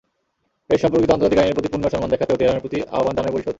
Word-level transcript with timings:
এ-সম্পর্কিত 0.75 1.11
আন্তর্জাতিক 1.13 1.39
আইনের 1.41 1.55
প্রতি 1.57 1.69
পূর্ণ 1.71 1.85
সম্মান 1.93 2.09
দেখাতেও 2.13 2.39
তেহরানের 2.39 2.63
প্রতি 2.63 2.77
আহ্বান 2.97 3.15
জানায় 3.17 3.33
পরিষদ। 3.33 3.49